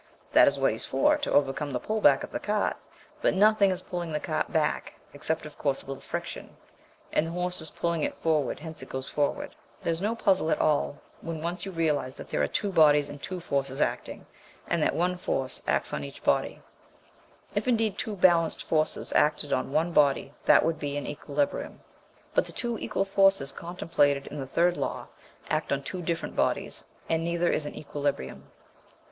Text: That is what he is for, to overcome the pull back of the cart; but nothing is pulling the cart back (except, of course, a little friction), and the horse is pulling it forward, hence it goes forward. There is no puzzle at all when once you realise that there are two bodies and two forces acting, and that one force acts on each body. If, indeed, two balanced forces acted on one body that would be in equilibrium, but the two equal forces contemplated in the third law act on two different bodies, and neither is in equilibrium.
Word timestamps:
That 0.31 0.47
is 0.47 0.57
what 0.59 0.71
he 0.71 0.75
is 0.77 0.83
for, 0.83 1.15
to 1.17 1.31
overcome 1.31 1.69
the 1.69 1.79
pull 1.79 2.01
back 2.01 2.23
of 2.23 2.31
the 2.31 2.39
cart; 2.39 2.75
but 3.21 3.35
nothing 3.35 3.69
is 3.69 3.83
pulling 3.83 4.11
the 4.11 4.19
cart 4.19 4.51
back 4.51 4.95
(except, 5.13 5.45
of 5.45 5.59
course, 5.59 5.83
a 5.83 5.85
little 5.85 6.01
friction), 6.01 6.57
and 7.11 7.27
the 7.27 7.31
horse 7.31 7.61
is 7.61 7.69
pulling 7.69 8.01
it 8.01 8.15
forward, 8.15 8.59
hence 8.61 8.81
it 8.81 8.89
goes 8.89 9.07
forward. 9.07 9.55
There 9.81 9.91
is 9.93 10.01
no 10.01 10.15
puzzle 10.15 10.49
at 10.49 10.59
all 10.59 10.99
when 11.21 11.43
once 11.43 11.67
you 11.67 11.71
realise 11.71 12.17
that 12.17 12.29
there 12.29 12.41
are 12.41 12.47
two 12.47 12.71
bodies 12.71 13.09
and 13.09 13.21
two 13.21 13.39
forces 13.39 13.79
acting, 13.79 14.25
and 14.65 14.81
that 14.81 14.95
one 14.95 15.17
force 15.17 15.61
acts 15.67 15.93
on 15.93 16.03
each 16.03 16.23
body. 16.23 16.63
If, 17.53 17.67
indeed, 17.67 17.99
two 17.99 18.15
balanced 18.15 18.63
forces 18.63 19.13
acted 19.13 19.53
on 19.53 19.71
one 19.71 19.91
body 19.91 20.33
that 20.45 20.65
would 20.65 20.79
be 20.79 20.97
in 20.97 21.05
equilibrium, 21.05 21.79
but 22.33 22.45
the 22.45 22.51
two 22.53 22.75
equal 22.79 23.05
forces 23.05 23.51
contemplated 23.51 24.25
in 24.25 24.39
the 24.39 24.47
third 24.47 24.77
law 24.77 25.09
act 25.47 25.71
on 25.71 25.83
two 25.83 26.01
different 26.01 26.35
bodies, 26.35 26.85
and 27.07 27.23
neither 27.23 27.51
is 27.51 27.67
in 27.67 27.75
equilibrium. 27.75 28.51